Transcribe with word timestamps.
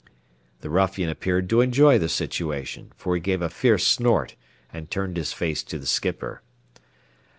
The 0.61 0.71
ruffian 0.71 1.11
appeared 1.11 1.47
to 1.51 1.61
enjoy 1.61 1.99
the 1.99 2.09
situation, 2.09 2.91
for 2.95 3.13
he 3.13 3.21
gave 3.21 3.43
a 3.43 3.51
fierce 3.51 3.85
snort 3.85 4.35
and 4.73 4.89
turned 4.89 5.15
his 5.15 5.31
face 5.31 5.61
to 5.65 5.77
the 5.77 5.85
skipper. 5.85 6.41